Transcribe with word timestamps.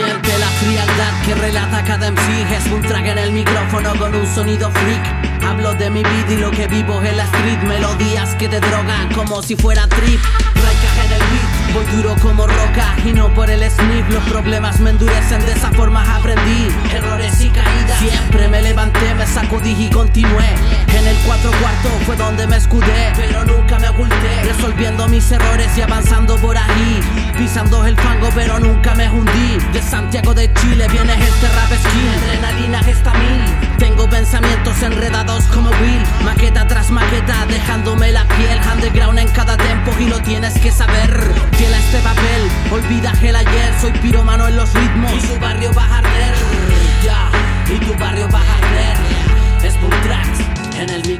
verdad 0.00 1.12
que 1.24 1.34
relata 1.34 1.84
cada 1.84 2.10
MC 2.10 2.50
Es 2.50 2.66
un 2.72 2.82
track 2.82 3.06
en 3.06 3.18
el 3.18 3.32
micrófono 3.32 3.94
con 3.98 4.14
un 4.14 4.26
sonido 4.26 4.70
freak. 4.70 5.42
Hablo 5.44 5.74
de 5.74 5.90
mi 5.90 6.02
vida 6.02 6.32
y 6.32 6.36
lo 6.36 6.50
que 6.50 6.66
vivo 6.66 7.02
en 7.02 7.16
la 7.16 7.24
street. 7.24 7.62
Melodías 7.62 8.34
que 8.36 8.48
te 8.48 8.60
drogan 8.60 9.12
como 9.12 9.42
si 9.42 9.56
fuera 9.56 9.86
trip. 9.88 10.20
Trae 10.54 11.06
en 11.06 11.12
el 11.12 11.18
beat, 11.18 11.74
voy 11.74 11.96
duro 11.96 12.16
como 12.22 12.46
roca 12.46 12.94
Y 13.04 13.12
no 13.12 13.32
por 13.34 13.50
el 13.50 13.68
sniff, 13.68 14.08
los 14.10 14.22
problemas 14.24 14.78
me 14.80 14.90
endurecen 14.90 15.44
De 15.44 15.52
esa 15.52 15.70
forma 15.72 16.02
aprendí, 16.14 16.68
sacudí 19.32 19.74
y 19.78 19.90
continué. 19.90 20.54
En 20.88 21.06
el 21.06 21.16
cuatro 21.24 21.50
cuarto 21.60 21.88
fue 22.04 22.16
donde 22.16 22.46
me 22.46 22.56
escudé 22.56 23.12
Pero 23.16 23.44
nunca 23.44 23.78
me 23.78 23.88
oculté, 23.88 24.42
resolviendo 24.44 25.08
mis 25.08 25.30
errores 25.32 25.68
y 25.76 25.80
avanzando 25.80 26.36
por 26.36 26.56
ahí. 26.56 27.00
Pisando 27.38 27.84
el 27.86 27.96
fango 27.96 28.28
pero 28.34 28.58
nunca 28.58 28.94
me 28.94 29.08
hundí. 29.08 29.58
De 29.72 29.82
Santiago 29.82 30.34
de 30.34 30.52
Chile 30.54 30.86
viene 30.90 31.14
este 31.14 31.48
rap 31.48 31.72
skin 31.72 32.08
Adrenalina 32.22 32.80
está 32.80 33.12
mil. 33.14 33.78
Tengo 33.78 34.08
pensamientos 34.08 34.82
enredados 34.82 35.44
como 35.44 35.70
Will. 35.70 36.02
Maqueta 36.24 36.66
tras 36.66 36.90
maqueta 36.90 37.46
dejándome 37.46 38.12
la 38.12 38.24
piel. 38.24 38.60
Underground 38.74 39.18
en 39.18 39.28
cada 39.28 39.56
tempo 39.56 39.92
y 39.98 40.06
lo 40.08 40.20
tienes 40.20 40.58
que 40.58 40.70
saber. 40.70 41.10
Fiel 41.52 41.72
a 41.72 41.78
este 41.78 41.98
papel, 42.00 42.50
olvida 42.70 43.12
el 43.22 43.36
ayer 43.36 43.74
Soy 43.80 43.92
piromano 43.92 44.21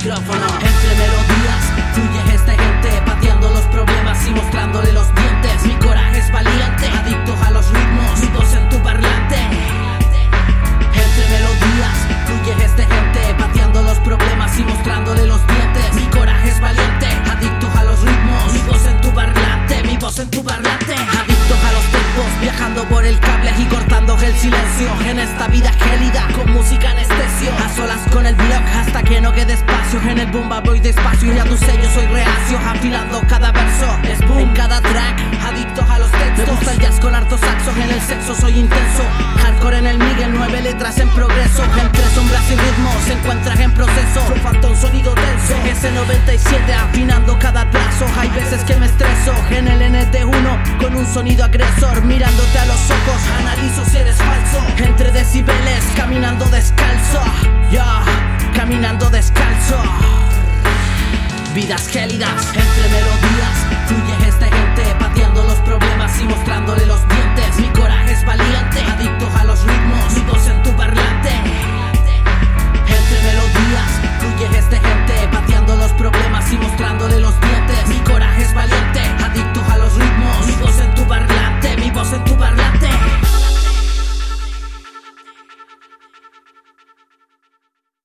Entre 0.03 0.11
melodías 0.11 1.62
fluye 1.95 2.34
esta 2.34 2.50
gente 2.50 2.91
Pateando 3.06 3.48
los 3.50 3.62
problemas 3.67 4.27
y 4.27 4.31
mostrándole 4.33 4.92
los 4.92 5.06
dientes. 5.14 5.64
Mi 5.64 5.75
coraje 5.77 6.19
es 6.19 6.33
valiente, 6.33 6.89
adicto 6.89 7.36
a 7.41 7.50
los 7.53 7.70
ritmos 7.70 8.19
Mi 8.19 8.27
voz 8.36 8.53
en 8.53 8.69
tu 8.69 8.83
parlante. 8.83 9.36
Entre 10.92 11.28
melodías 11.31 11.97
fluye 12.27 12.64
esta 12.64 12.83
gente 12.83 13.34
Pateando 13.39 13.83
los 13.83 13.98
problemas 14.00 14.59
y 14.59 14.64
mostrándole 14.64 15.25
los 15.25 15.47
dientes. 15.47 15.94
Mi 15.94 16.06
coraje 16.06 16.48
es 16.48 16.61
valiente, 16.61 17.06
adicto 17.31 17.70
a 17.78 17.84
los 17.84 18.00
ritmos 18.00 18.53
Mi 18.55 18.59
voz 18.62 18.84
en 18.87 19.00
tu 19.03 19.14
parlante, 19.14 19.83
mi 19.84 19.97
voz 19.98 20.19
en 20.19 20.28
tu 20.31 20.42
parlante. 20.42 20.94
Adicto 20.94 21.55
a 21.55 21.72
los 21.72 21.84
tempos, 21.92 22.41
viajando 22.41 22.83
por 22.89 23.05
el 23.05 23.20
cable 23.20 23.53
y 23.56 23.64
cortando 23.66 24.19
el 24.20 24.34
silencio. 24.34 24.89
En 25.06 25.20
esta 25.20 25.47
vida 25.47 25.70
gélida, 25.75 25.91
En 30.08 30.19
el 30.19 30.31
bomba 30.31 30.61
voy 30.61 30.81
despacio 30.81 31.33
y 31.33 31.39
a 31.39 31.45
tu 31.45 31.56
sello 31.56 31.89
soy 31.95 32.06
reacio 32.06 32.58
Afilando 32.58 33.22
cada 33.28 33.53
verso, 33.53 33.86
es 34.03 34.19
boom. 34.27 34.39
En 34.41 34.48
cada 34.50 34.81
track 34.81 35.20
Adicto 35.44 35.83
a 35.89 35.98
los 35.98 36.11
textos, 36.11 36.39
me 36.39 36.44
gusta 36.44 36.72
el 36.72 36.78
jazz 36.78 37.00
con 37.00 37.14
hartos 37.14 37.41
saxos 37.41 37.77
En 37.77 37.91
el 37.91 38.00
sexo 38.00 38.34
soy 38.34 38.59
intenso, 38.59 39.03
hardcore 39.42 39.78
en 39.78 39.86
el 39.86 39.98
Miguel 39.98 40.33
Nueve 40.34 40.61
letras 40.61 40.98
en 40.98 41.09
progreso, 41.11 41.62
entre 41.64 42.05
sombras 42.14 42.50
y 42.50 42.56
ritmos 42.56 42.94
Se 43.06 43.12
encuentran 43.12 43.61
en 43.61 43.72
proceso, 43.72 44.20
falta 44.42 44.69
un 44.69 44.77
sonido 44.77 45.14
denso. 45.14 45.55
S97 45.81 46.72
afinando 46.75 47.39
cada 47.39 47.70
plazo. 47.70 48.06
Hay 48.19 48.28
veces 48.31 48.64
que 48.64 48.77
me 48.77 48.87
estreso, 48.87 49.33
en 49.50 49.69
el 49.69 49.81
NT1 49.81 50.78
Con 50.78 50.97
un 50.97 51.06
sonido 51.06 51.44
agresor, 51.44 52.03
mirándote 52.05 52.59
a 52.59 52.66
los 52.66 52.91
ojos 52.91 53.22
Analizo 53.41 53.84
si 53.84 53.97
eres 53.98 54.16
falso, 54.16 54.84
entre 54.84 55.02